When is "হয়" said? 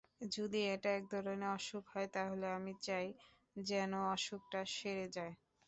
1.93-2.09